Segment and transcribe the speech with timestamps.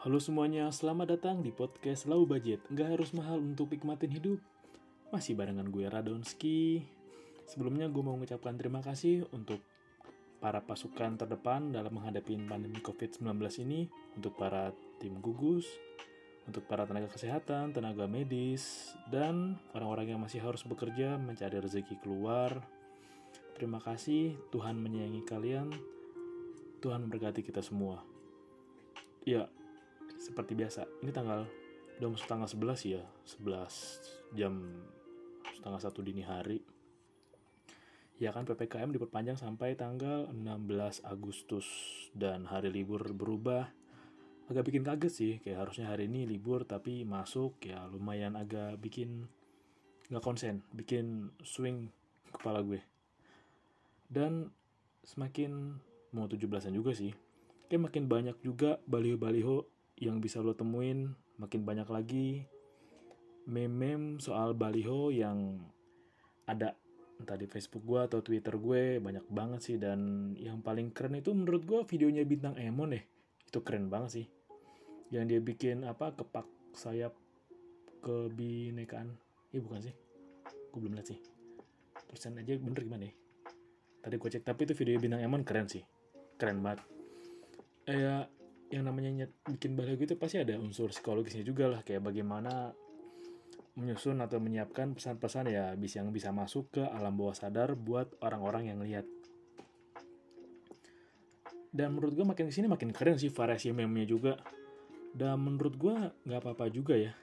[0.00, 2.64] Halo semuanya, selamat datang di podcast Low Budget.
[2.72, 4.40] Nggak harus mahal untuk nikmatin hidup.
[5.12, 6.88] Masih barengan gue Radonski.
[7.44, 9.60] Sebelumnya gue mau mengucapkan terima kasih untuk
[10.40, 13.28] para pasukan terdepan dalam menghadapi pandemi COVID-19
[13.68, 14.72] ini, untuk para
[15.04, 15.68] tim gugus,
[16.48, 22.64] untuk para tenaga kesehatan, tenaga medis, dan orang-orang yang masih harus bekerja mencari rezeki keluar.
[23.52, 25.68] Terima kasih, Tuhan menyayangi kalian,
[26.80, 28.00] Tuhan memberkati kita semua.
[29.28, 29.52] Ya,
[30.20, 30.84] seperti biasa.
[31.00, 31.48] Ini tanggal
[31.96, 34.60] udah masuk tanggal 11 ya 11 jam
[35.56, 36.60] setengah satu dini hari.
[38.20, 41.64] Ya kan PPKM diperpanjang sampai tanggal 16 Agustus.
[42.12, 43.72] Dan hari libur berubah.
[44.52, 49.30] Agak bikin kaget sih kayak harusnya hari ini libur tapi masuk ya lumayan agak bikin
[50.10, 51.88] nggak konsen bikin swing
[52.34, 52.82] kepala gue.
[54.10, 54.50] Dan
[55.06, 55.78] semakin
[56.10, 57.14] mau 17-an juga sih
[57.70, 59.62] kayak makin banyak juga baliho-baliho
[60.00, 62.28] yang bisa lo temuin makin banyak lagi.
[63.44, 65.60] Meme-meme soal baliho yang
[66.48, 66.76] ada
[67.20, 69.76] entah di Facebook gue atau Twitter gue banyak banget sih.
[69.76, 73.04] Dan yang paling keren itu menurut gue videonya bintang Emon deh.
[73.44, 74.26] Itu keren banget sih.
[75.12, 77.12] Yang dia bikin apa kepak sayap
[78.00, 79.12] kebinekaan.
[79.52, 79.94] Iya bukan sih.
[80.72, 81.20] Gue belum lihat sih.
[82.08, 83.14] Persen aja bener gimana ya?
[84.00, 85.84] Tadi gue cek tapi itu video bintang Emon keren sih.
[86.40, 86.80] Keren banget.
[87.84, 88.24] Eh, ya
[88.70, 91.80] yang namanya nyet, bikin baliho gitu pasti ada unsur psikologisnya juga lah.
[91.82, 92.70] Kayak bagaimana
[93.74, 98.74] menyusun atau menyiapkan pesan-pesan ya bisa yang bisa masuk ke alam bawah sadar buat orang-orang
[98.74, 99.06] yang lihat
[101.70, 104.34] dan menurut gue makin ke sini makin keren sih variasi meme-nya juga.
[105.10, 105.94] Dan menurut gue
[106.26, 107.14] nggak apa-apa juga ya.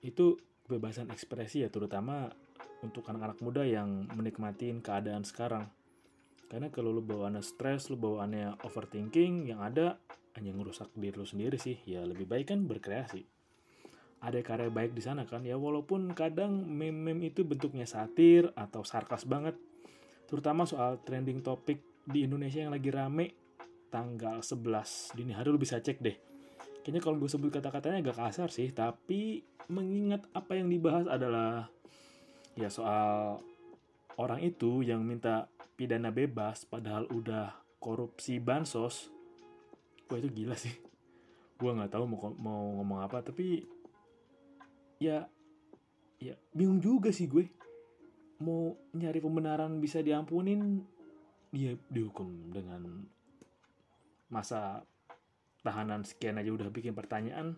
[0.00, 2.32] Itu kebebasan ekspresi ya terutama
[2.80, 5.68] untuk anak-anak muda yang menikmatin keadaan sekarang.
[6.48, 10.00] Karena kalau lu bawaannya stres lu bawaannya overthinking yang ada
[10.34, 13.22] hanya ngerusak diri lu sendiri sih ya lebih baik kan berkreasi.
[14.24, 19.28] Ada karya baik di sana kan ya walaupun kadang meme-meme itu bentuknya satir atau sarkas
[19.28, 19.54] banget.
[20.26, 21.78] Terutama soal trending topik
[22.08, 23.36] di Indonesia yang lagi rame
[23.92, 26.16] tanggal 11 dini hari lu bisa cek deh.
[26.82, 31.70] Kayaknya kalau gue sebut kata-katanya agak kasar sih tapi mengingat apa yang dibahas adalah
[32.58, 33.40] ya soal
[34.18, 39.13] orang itu yang minta pidana bebas padahal udah korupsi bansos
[40.08, 40.74] wah itu gila sih.
[41.56, 43.64] Gue nggak tahu mau mau ngomong apa tapi
[45.00, 45.26] ya
[46.18, 47.48] ya bingung juga sih gue.
[48.42, 50.82] Mau nyari pembenaran bisa diampunin
[51.54, 53.06] dia dihukum dengan
[54.26, 54.82] masa
[55.62, 57.56] tahanan sekian aja udah bikin pertanyaan.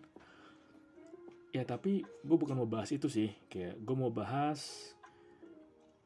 [1.51, 3.33] Ya tapi gue bukan mau bahas itu sih.
[3.49, 4.93] Kayak gue mau bahas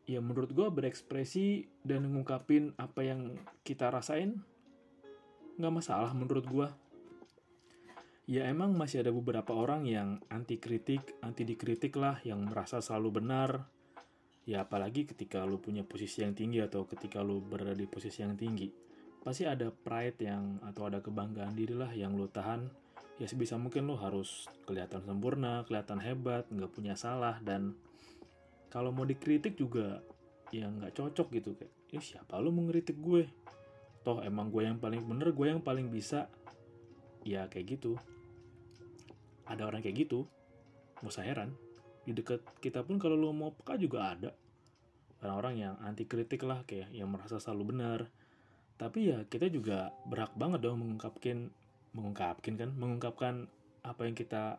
[0.10, 4.42] ya menurut gue berekspresi dan ngungkapin apa yang kita rasain
[5.62, 6.68] nggak masalah menurut gue.
[8.26, 13.22] Ya emang masih ada beberapa orang yang anti kritik, anti dikritik lah, yang merasa selalu
[13.22, 13.70] benar.
[14.50, 18.34] Ya apalagi ketika lu punya posisi yang tinggi atau ketika lu berada di posisi yang
[18.34, 18.74] tinggi.
[19.22, 22.66] Pasti ada pride yang atau ada kebanggaan diri lah yang lu tahan.
[23.22, 27.78] Ya sebisa mungkin lu harus kelihatan sempurna, kelihatan hebat, nggak punya salah dan
[28.72, 30.00] kalau mau dikritik juga
[30.56, 33.28] ya nggak cocok gitu kayak ya siapa lu mau ngeritik gue
[34.02, 36.30] toh emang gue yang paling bener gue yang paling bisa
[37.22, 37.98] ya kayak gitu.
[39.46, 40.26] Ada orang kayak gitu
[41.02, 41.54] mau saya heran.
[42.06, 44.32] Di dekat kita pun kalau lo mau peka juga ada.
[45.22, 48.10] Orang-orang yang anti kritik lah kayak yang merasa selalu benar.
[48.82, 51.54] Tapi ya kita juga berhak banget dong mengungkapkan
[51.94, 53.34] mengungkapkan kan mengungkapkan
[53.86, 54.58] apa yang kita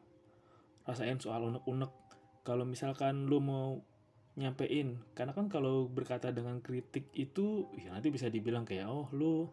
[0.87, 1.91] rasain soal unek-unek.
[2.47, 3.83] Kalau misalkan lo mau
[4.37, 4.97] nyampein.
[5.13, 9.45] Karena kan kalau berkata dengan kritik itu ya nanti bisa dibilang kayak oh lu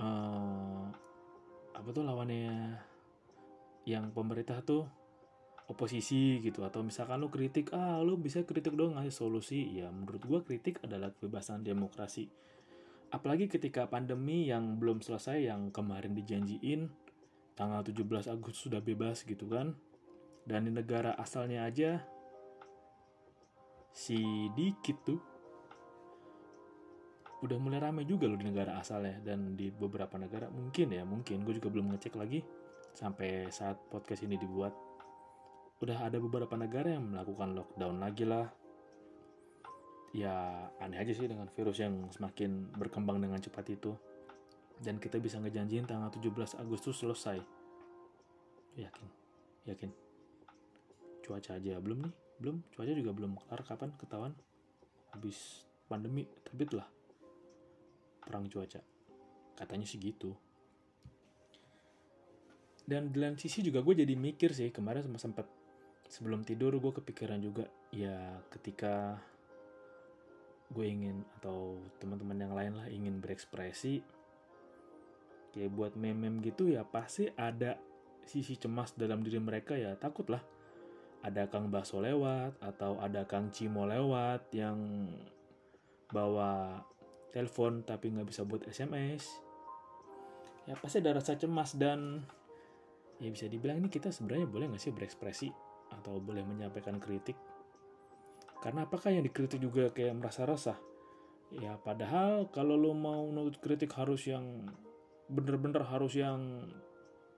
[0.00, 0.84] uh,
[1.72, 2.76] apa tuh lawannya
[3.88, 4.84] yang pemerintah tuh
[5.68, 6.64] oposisi gitu.
[6.64, 9.80] Atau misalkan lu kritik ah lu bisa kritik dong ngasih solusi.
[9.80, 12.28] Ya menurut gua kritik adalah kebebasan demokrasi.
[13.08, 16.92] Apalagi ketika pandemi yang belum selesai yang kemarin dijanjiin
[17.56, 19.72] tanggal 17 Agustus sudah bebas gitu kan.
[20.44, 22.04] Dan di negara asalnya aja
[23.92, 25.20] si dikit tuh
[27.38, 30.50] udah mulai ramai juga loh di negara asalnya dan di beberapa negara.
[30.50, 31.46] Mungkin ya mungkin.
[31.46, 32.42] Gue juga belum ngecek lagi
[32.94, 34.74] sampai saat podcast ini dibuat.
[35.78, 38.50] Udah ada beberapa negara yang melakukan lockdown lagi lah.
[40.10, 43.94] Ya aneh aja sih dengan virus yang semakin berkembang dengan cepat itu.
[44.82, 47.38] Dan kita bisa ngejanjiin tanggal 17 Agustus selesai.
[48.78, 49.08] Yakin?
[49.70, 49.90] Yakin?
[51.22, 53.60] Cuaca aja belum nih belum cuaca juga belum kelar.
[53.66, 54.34] Kapan ketahuan?
[55.14, 56.86] Habis pandemi terbit lah
[58.22, 58.80] perang cuaca.
[59.56, 60.36] Katanya sih gitu.
[62.88, 65.46] Dan di lain sisi juga gue jadi mikir sih kemarin sempat sempat
[66.08, 69.20] sebelum tidur gue kepikiran juga ya ketika
[70.72, 74.00] gue ingin atau teman-teman yang lain lah ingin berekspresi
[75.52, 77.76] kayak buat meme-meme gitu ya pasti ada
[78.28, 80.40] sisi cemas dalam diri mereka ya takut lah
[81.26, 85.10] ada Kang Baso lewat atau ada Kang Cimo lewat yang
[86.08, 86.82] bawa
[87.34, 89.28] telepon tapi nggak bisa buat SMS
[90.64, 92.24] ya pasti ada rasa cemas dan
[93.18, 95.48] ya bisa dibilang ini kita sebenarnya boleh nggak sih berekspresi
[95.92, 97.36] atau boleh menyampaikan kritik?
[98.58, 100.78] Karena apakah yang dikritik juga kayak merasa resah?
[101.54, 104.68] Ya padahal kalau lo mau nutut kritik harus yang
[105.32, 106.68] bener-bener harus yang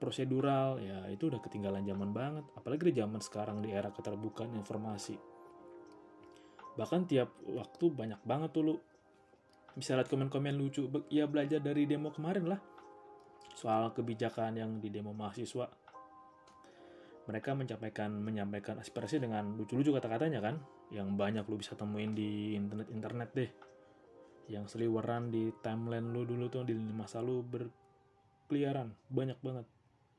[0.00, 5.20] prosedural ya itu udah ketinggalan zaman banget apalagi di zaman sekarang di era keterbukaan informasi.
[6.80, 8.74] Bahkan tiap waktu banyak banget tuh lu.
[9.76, 12.60] Bisa lihat komen-komen lucu ya belajar dari demo kemarin lah.
[13.52, 15.68] Soal kebijakan yang di demo mahasiswa.
[17.28, 20.56] Mereka menyampaikan menyampaikan aspirasi dengan lucu-lucu kata-katanya kan
[20.90, 23.50] yang banyak lu bisa temuin di internet-internet deh.
[24.50, 29.68] Yang seliweran di timeline lu dulu tuh di masa lu berkeliaran banyak banget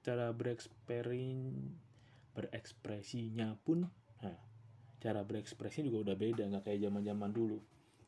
[0.02, 1.54] cara bereksperin
[2.32, 3.86] berekspresinya pun
[4.24, 4.40] nah,
[5.02, 7.60] cara berekspresi juga udah beda nggak kayak zaman zaman dulu.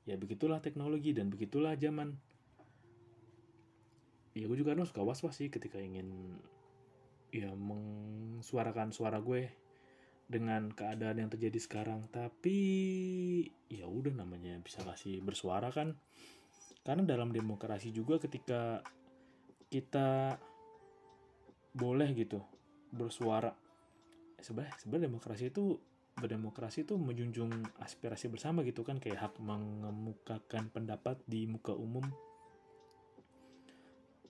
[0.03, 2.19] Ya begitulah teknologi dan begitulah zaman.
[4.33, 6.37] Ya gue juga harus suka was was sih ketika ingin
[7.33, 9.49] ya mengsuarakan suara gue
[10.29, 12.09] dengan keadaan yang terjadi sekarang.
[12.11, 12.57] Tapi
[13.69, 15.95] ya udah namanya bisa kasih bersuara kan.
[16.83, 18.83] Karena dalam demokrasi juga ketika
[19.71, 20.35] kita
[21.73, 22.39] boleh gitu
[22.93, 23.51] bersuara.
[24.37, 25.75] Sebenarnya sebenarnya demokrasi itu
[26.13, 27.49] berdemokrasi itu menjunjung
[27.81, 32.05] aspirasi bersama gitu kan kayak hak mengemukakan pendapat di muka umum.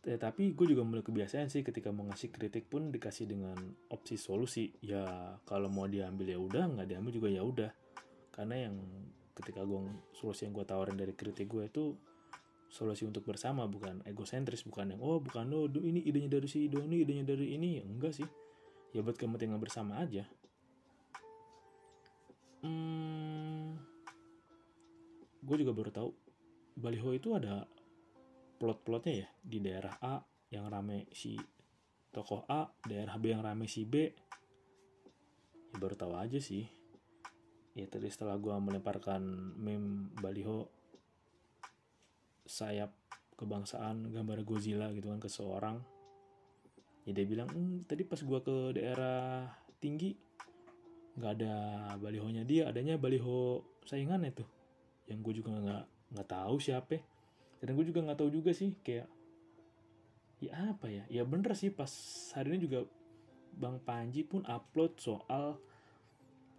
[0.03, 3.55] Tapi gue juga mulai kebiasaan sih ketika mau ngasih kritik pun dikasih dengan
[3.87, 4.71] opsi solusi.
[4.83, 7.71] Ya kalau mau diambil ya udah nggak diambil juga ya udah.
[8.31, 8.75] Karena yang
[9.31, 9.79] ketika gue
[10.11, 11.95] solusi yang gue tawarin dari kritik gue itu
[12.73, 16.81] solusi untuk bersama bukan egosentris bukan yang oh bukan lo ini idenya dari si Ido
[16.81, 18.25] ini idenya dari ini ya enggak sih
[18.97, 20.25] ya buat kepentingan bersama aja
[22.65, 23.77] hmm,
[25.45, 26.09] gue juga baru tahu
[26.73, 27.69] baliho itu ada
[28.57, 30.15] plot-plotnya ya di daerah A
[30.49, 31.37] yang rame si
[32.13, 34.13] tokoh A, daerah B yang rame si B.
[35.73, 36.69] Ya baru tahu aja sih.
[37.73, 39.25] Ya tadi setelah gue melemparkan
[39.57, 40.69] meme baliho
[42.43, 42.91] sayap
[43.39, 45.77] kebangsaan gambar Godzilla gitu kan ke seorang.
[47.03, 49.51] Ya dia bilang, hm, tadi pas gue ke daerah
[49.83, 50.15] tinggi
[51.13, 51.55] nggak ada
[51.99, 54.45] balihonya dia, adanya baliho saingan itu.
[55.07, 57.01] Yang gue juga nggak nggak tahu siapa
[57.63, 59.09] dan gue juga nggak tahu juga sih kayak
[60.43, 61.89] ya apa ya ya bener sih pas
[62.35, 62.83] hari ini juga
[63.55, 65.57] bang Panji pun upload soal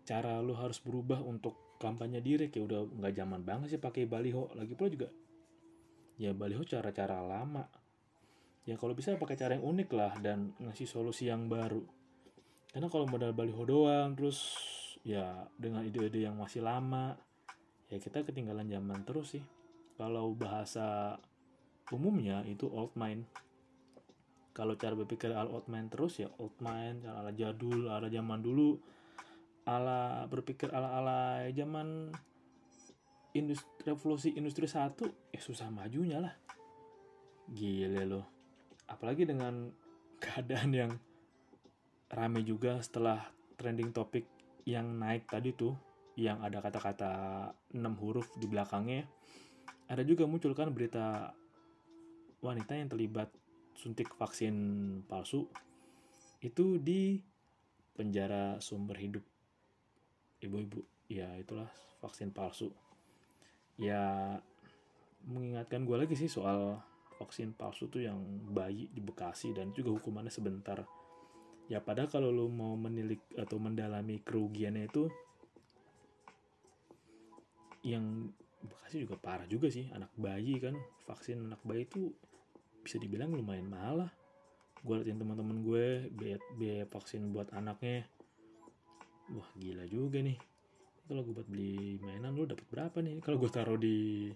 [0.09, 4.49] cara lu harus berubah untuk kampanye diri kayak udah nggak zaman banget sih pakai baliho
[4.57, 5.09] lagi pula juga
[6.18, 7.66] ya baliho cara-cara lama.
[8.64, 11.85] Ya kalau bisa pakai cara yang unik lah dan ngasih solusi yang baru.
[12.73, 14.40] Karena kalau modal baliho doang terus
[15.04, 17.12] ya dengan ide-ide yang masih lama
[17.92, 19.44] ya kita ketinggalan zaman terus sih.
[19.94, 21.21] Kalau bahasa
[21.92, 23.28] umumnya itu old mind.
[24.54, 28.78] Kalau cara berpikir ala old mind terus ya old mind ala jadul ala zaman dulu
[29.64, 31.21] ala berpikir ala ala
[31.52, 32.12] zaman
[33.35, 36.35] industri revolusi industri satu ya susah majunya lah.
[37.50, 38.35] Gile loh
[38.88, 39.73] apalagi dengan
[40.25, 40.93] keadaan yang
[42.09, 43.21] rame juga setelah
[43.59, 44.25] trending topik
[44.64, 45.76] yang naik tadi tuh
[46.14, 47.12] yang ada kata-kata
[47.75, 49.05] 6 huruf di belakangnya.
[49.91, 51.35] Ada juga muncul kan berita
[52.41, 53.29] wanita yang terlibat
[53.75, 54.55] suntik vaksin
[55.11, 55.50] palsu.
[56.38, 57.19] Itu di
[57.99, 59.25] penjara sumber hidup.
[60.41, 62.71] Ibu-ibu ya itulah vaksin palsu
[63.81, 64.38] ya
[65.25, 66.78] mengingatkan gue lagi sih soal
[67.16, 68.19] vaksin palsu tuh yang
[68.50, 70.83] bayi di Bekasi dan juga hukumannya sebentar.
[71.71, 75.09] Ya padahal kalau lo mau menilik atau mendalami kerugiannya itu
[77.85, 78.33] yang
[78.64, 80.76] Bekasi juga parah juga sih anak bayi kan.
[81.04, 82.12] Vaksin anak bayi itu
[82.85, 84.11] bisa dibilang lumayan mahal lah.
[84.85, 88.04] Gue liatin teman-teman gue biaya, biaya vaksin buat anaknya.
[89.33, 90.53] Wah gila juga nih
[91.04, 93.20] kalau gue buat beli mainan lo dapat berapa nih?
[93.20, 94.30] Kalau gue taruh di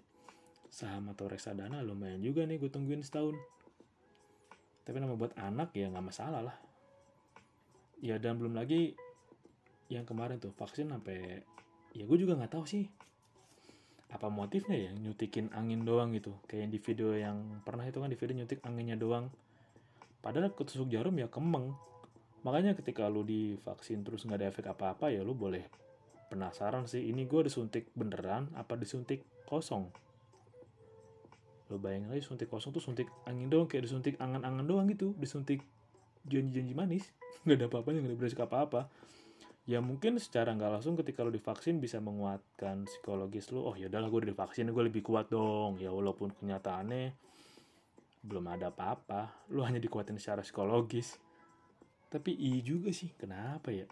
[0.69, 3.33] saham atau reksadana lumayan juga nih gue tungguin setahun.
[4.85, 6.57] Tapi nama buat anak ya nggak masalah lah.
[7.99, 8.93] Ya dan belum lagi
[9.89, 11.41] yang kemarin tuh vaksin sampai
[11.97, 12.85] ya gue juga nggak tahu sih.
[14.09, 16.37] Apa motifnya ya nyutikin angin doang gitu.
[16.45, 19.33] Kayak di video yang pernah itu kan di video nyutik anginnya doang.
[20.21, 21.73] Padahal ketusuk jarum ya kemeng
[22.39, 25.67] makanya ketika lu divaksin terus nggak ada efek apa-apa ya lu boleh
[26.29, 29.89] penasaran sih ini gue disuntik beneran apa disuntik kosong?
[31.69, 35.65] Lo bayangin aja suntik kosong tuh suntik angin doang kayak disuntik angan-angan doang gitu disuntik
[36.29, 37.05] janji-janji manis.
[37.45, 38.81] Nggak ada apa-apa nggak ada apa-apa.
[39.69, 44.09] Ya mungkin secara nggak langsung ketika lo divaksin bisa menguatkan psikologis lo oh ya udahlah
[44.09, 45.77] gue divaksin gue lebih kuat dong.
[45.77, 47.13] Ya walaupun kenyataannya
[48.25, 51.21] belum ada apa-apa lo hanya dikuatin secara psikologis.
[52.09, 53.85] Tapi iya juga sih kenapa ya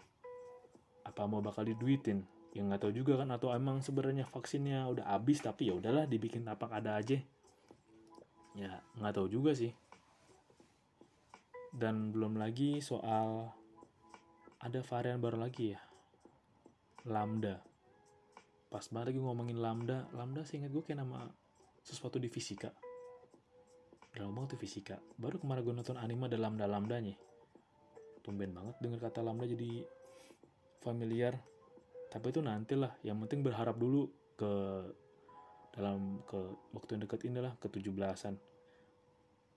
[1.08, 2.20] apa mau bakal diduitin?
[2.52, 6.44] Yang nggak tahu juga kan atau emang sebenarnya vaksinnya udah habis tapi ya udahlah dibikin
[6.44, 7.16] tapak ada aja.
[8.52, 9.72] Ya nggak tahu juga sih.
[11.72, 13.48] Dan belum lagi soal
[14.60, 15.80] ada varian baru lagi ya.
[17.08, 17.64] Lambda.
[18.68, 20.12] Pas banget lagi ngomongin lambda.
[20.12, 21.24] Lambda sih ingat gue kayak nama
[21.80, 22.68] sesuatu di fisika.
[24.12, 25.00] Dalam banget tuh fisika.
[25.16, 27.16] Baru kemarin gue nonton anime ada lambda lambdanya
[28.28, 29.88] tumben banget dengar kata lambda jadi
[30.80, 31.36] familiar.
[32.08, 34.08] Tapi itu nanti lah yang penting berharap dulu
[34.38, 34.52] ke
[35.74, 36.38] dalam ke
[36.74, 38.34] waktu yang dekat inilah ke 17-an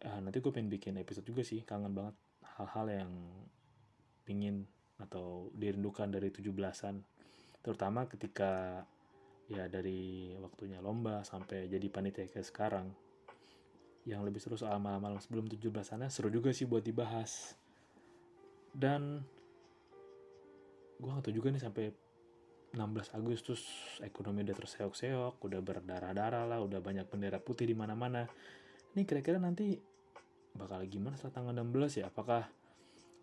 [0.05, 2.13] uh, nanti gue pengen bikin episode juga sih kangen banget
[2.59, 3.11] hal-hal yang
[4.21, 4.69] pingin
[5.01, 7.01] atau dirindukan dari 17-an
[7.65, 8.85] terutama ketika
[9.51, 12.87] ya dari waktunya lomba sampai jadi panitia ke sekarang.
[14.07, 17.53] Yang lebih seru soal malam-malam sebelum 17-an seru juga sih buat dibahas.
[18.71, 19.21] Dan
[21.01, 21.86] gue gak tau juga nih sampai
[22.72, 23.67] 16 Agustus
[24.00, 28.24] ekonomi udah terseok-seok, udah berdarah-darah lah, udah banyak bendera putih di mana-mana.
[28.96, 29.75] Ini kira-kira nanti
[30.55, 32.08] bakal gimana setelah tanggal 16 ya?
[32.08, 32.48] Apakah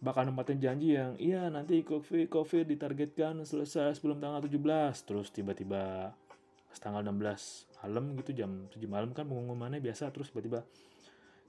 [0.05, 6.15] bakal nempatin janji yang iya nanti COVID, COVID ditargetkan selesai sebelum tanggal 17 terus tiba-tiba
[6.79, 10.63] tanggal 16 malam gitu jam 7 malam kan pengumumannya biasa terus tiba-tiba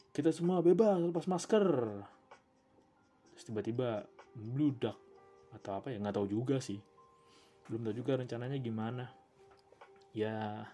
[0.10, 1.68] kita semua bebas lepas masker.
[3.36, 5.09] Terus tiba-tiba bludak
[5.54, 6.78] atau apa ya nggak tahu juga sih.
[7.70, 9.06] Belum tahu juga rencananya gimana.
[10.14, 10.66] Ya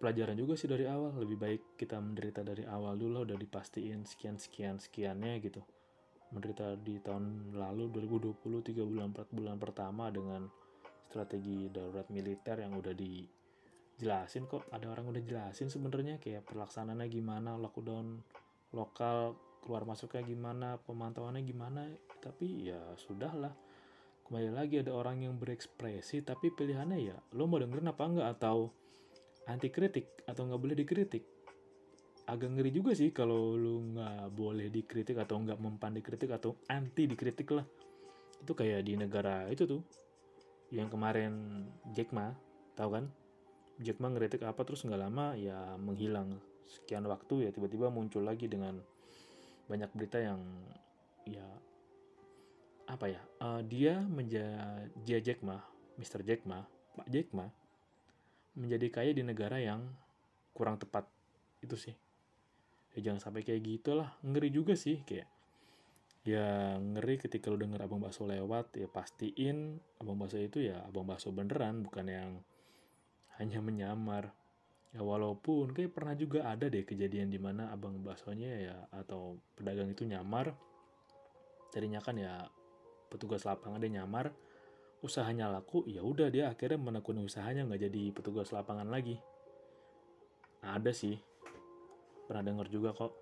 [0.00, 1.12] pelajaran juga sih dari awal.
[1.20, 5.60] Lebih baik kita menderita dari awal dulu lah udah dipastiin sekian sekian sekiannya gitu.
[6.32, 10.46] Menderita di tahun lalu 2020 3 bulan 4 bulan pertama dengan
[11.10, 14.70] strategi darurat militer yang udah dijelasin kok.
[14.72, 18.22] Ada orang udah jelasin sebenarnya kayak pelaksanaannya gimana lockdown
[18.70, 21.86] lokal keluar masuknya gimana pemantauannya gimana.
[22.20, 23.52] Tapi ya sudahlah.
[24.26, 28.28] Kembali lagi ada orang yang berekspresi tapi pilihannya ya lo mau dengerin apa enggak?
[28.38, 28.70] Atau
[29.50, 31.24] anti kritik atau nggak boleh dikritik?
[32.30, 37.10] Agak ngeri juga sih kalau lu nggak boleh dikritik atau nggak mempan dikritik atau anti
[37.10, 37.66] dikritik lah.
[38.38, 39.82] Itu kayak di negara itu tuh.
[40.70, 41.32] Yang kemarin
[41.90, 42.30] Jack Ma
[42.78, 43.10] tahu kan?
[43.82, 46.38] Jack Ma ngeritik apa terus nggak lama ya menghilang.
[46.70, 48.78] Sekian waktu ya tiba-tiba muncul lagi dengan
[49.70, 50.42] banyak berita yang
[51.22, 51.46] ya
[52.90, 55.62] apa ya uh, dia menjadi Jack Ma
[55.94, 56.26] Mr.
[56.26, 56.66] Jack Ma
[56.98, 57.46] Pak Jack Ma
[58.58, 59.86] menjadi kaya di negara yang
[60.54, 61.06] kurang tepat.
[61.62, 61.94] Itu sih.
[62.96, 64.18] Ya jangan sampai kayak gitulah.
[64.24, 65.28] Ngeri juga sih kayak
[66.20, 71.08] ya ngeri ketika lu denger abang bakso lewat ya pastiin abang bakso itu ya abang
[71.08, 72.30] bakso beneran bukan yang
[73.40, 74.36] hanya menyamar
[74.90, 79.90] ya walaupun kayak pernah juga ada deh kejadian di mana abang baksonya ya atau pedagang
[79.90, 80.50] itu nyamar.
[81.70, 82.50] Tadinya kan ya
[83.06, 84.34] petugas lapangan dia nyamar
[85.00, 89.16] usahanya laku ya udah dia akhirnya menekuni usahanya nggak jadi petugas lapangan lagi.
[90.60, 91.16] Ada sih.
[92.28, 93.12] Pernah dengar juga kok.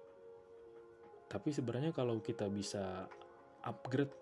[1.28, 3.04] Tapi sebenarnya kalau kita bisa
[3.62, 4.12] upgrade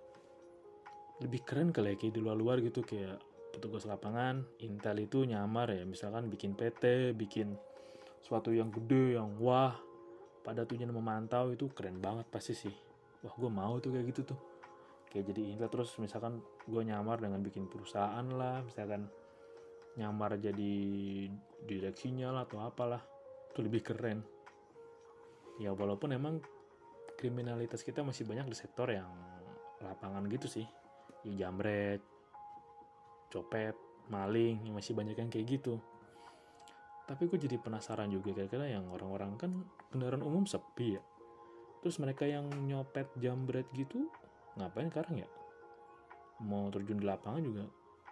[1.23, 3.17] lebih keren kali ya kayak di luar-luar gitu kayak
[3.57, 7.57] petugas lapangan Intel itu nyamar ya misalkan bikin PT bikin
[8.21, 9.73] suatu yang gede yang wah
[10.45, 12.75] pada tujuan memantau itu keren banget pasti sih.
[13.27, 14.41] Wah gue mau tuh kayak gitu tuh.
[15.11, 19.11] Kayak jadi intel terus misalkan gue nyamar dengan bikin perusahaan lah misalkan
[19.99, 20.75] nyamar jadi
[21.67, 23.03] direksinya lah atau apalah
[23.51, 24.23] itu lebih keren.
[25.59, 26.39] Ya walaupun emang
[27.17, 29.09] kriminalitas kita masih banyak di sektor yang
[29.83, 30.67] lapangan gitu sih.
[31.27, 32.16] Ya jamret
[33.31, 33.75] copet
[34.07, 35.83] maling ya masih banyak yang kayak gitu.
[37.07, 39.51] Tapi gue jadi penasaran juga kira-kira yang orang-orang kan
[39.95, 41.03] kendaraan umum sepi ya.
[41.83, 44.11] Terus mereka yang nyopet jambret gitu
[44.59, 45.29] ngapain sekarang ya?
[46.43, 47.65] Mau terjun di lapangan juga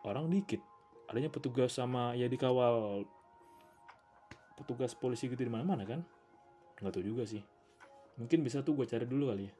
[0.07, 0.63] orang dikit.
[1.11, 3.03] Adanya petugas sama ya dikawal
[4.55, 6.01] petugas polisi gitu di mana-mana kan?
[6.79, 7.43] Nggak tahu juga sih.
[8.15, 9.55] Mungkin bisa tuh gue cari dulu kali ya.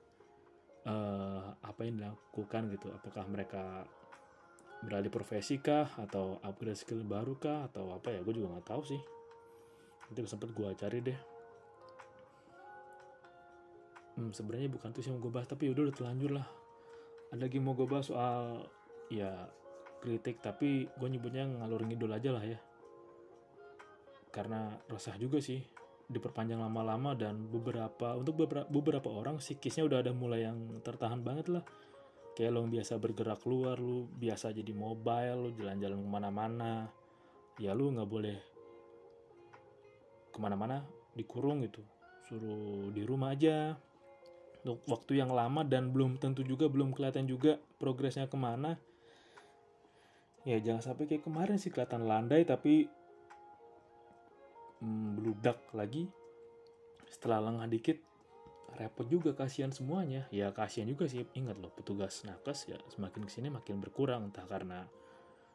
[0.85, 2.87] Uh, apa yang dilakukan gitu?
[2.95, 3.83] Apakah mereka
[4.85, 8.83] beralih profesi kah atau upgrade skill baru kah atau apa ya gue juga nggak tahu
[8.85, 9.01] sih.
[10.09, 11.19] Nanti sempet gue cari deh.
[14.15, 16.47] Hmm, sebenarnya bukan tuh sih yang gue bahas tapi udah udah terlanjur lah.
[17.33, 18.69] Ada lagi mau gue bahas soal
[19.09, 19.49] ya
[20.05, 22.61] kritik tapi gue nyebutnya ngalur ngidul aja lah ya.
[24.31, 25.65] Karena resah juga sih
[26.05, 31.49] diperpanjang lama-lama dan beberapa untuk beberapa, beberapa orang psikisnya udah ada mulai yang tertahan banget
[31.49, 31.65] lah
[32.35, 36.73] kayak lo biasa bergerak keluar lu biasa jadi mobile lu jalan-jalan ke mana-mana
[37.63, 38.39] ya lu nggak boleh
[40.35, 40.83] ke mana-mana
[41.15, 41.81] dikurung gitu.
[42.27, 43.79] Suruh di rumah aja.
[44.65, 48.75] Untuk waktu yang lama dan belum tentu juga belum kelihatan juga progresnya ke mana.
[50.43, 52.91] Ya jangan sampai kayak kemarin sih kelihatan landai tapi
[54.83, 56.11] hmm, beludak lagi.
[57.07, 58.03] Setelah lengah dikit
[58.77, 60.27] repot juga kasihan semuanya.
[60.35, 64.47] Ya kasihan juga sih ingat loh petugas nakes ya semakin ke sini makin berkurang entah
[64.47, 64.87] karena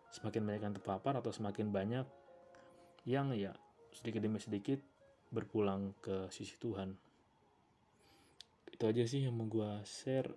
[0.10, 2.06] semakin banyak yang terpapar atau semakin banyak
[3.06, 3.54] yang ya
[3.94, 4.82] sedikit demi sedikit
[5.30, 6.98] berpulang ke sisi Tuhan.
[8.70, 10.30] Itu aja sih yang mau gue share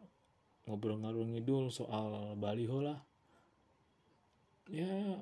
[0.69, 3.01] ngobrol-ngobrol ngidul soal baliho lah.
[4.71, 5.21] Ya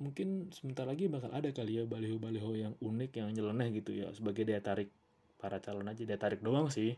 [0.00, 4.48] mungkin sebentar lagi bakal ada kali ya baliho-baliho yang unik yang nyeleneh gitu ya sebagai
[4.48, 4.88] daya tarik
[5.40, 6.04] para calon aja.
[6.04, 6.92] Dia tarik doang sih.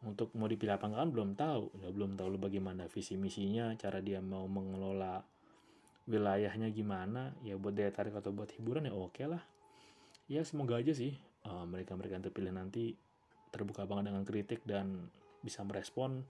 [0.00, 1.84] Untuk mau dipilih apa kan belum tahu.
[1.84, 5.20] Ya belum tahu lu bagaimana visi misinya cara dia mau mengelola
[6.08, 7.36] wilayahnya gimana.
[7.44, 9.44] Ya buat daya tarik atau buat hiburan ya oke okay lah.
[10.32, 12.96] Ya semoga aja sih uh, mereka mereka yang terpilih nanti
[13.50, 16.22] terbuka banget dengan kritik dan bisa merespon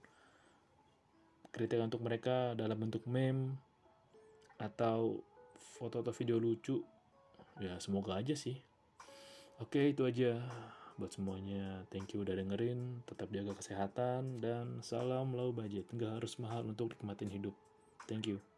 [1.51, 3.59] kritik untuk mereka dalam bentuk meme
[4.55, 5.19] atau
[5.77, 6.79] foto atau video lucu.
[7.59, 8.55] Ya semoga aja sih.
[9.59, 10.41] Oke itu aja
[11.01, 11.89] buat semuanya.
[11.89, 15.89] Thank you udah dengerin tetap jaga kesehatan dan salam low budget.
[15.89, 17.57] Nggak harus mahal untuk nikmatin hidup.
[18.05, 18.50] Thank you